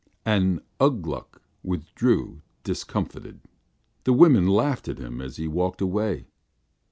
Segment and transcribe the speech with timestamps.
[0.25, 3.39] And Ugh Gluk withdrew discomfited,
[4.03, 6.25] the women laughing at him as he walked away.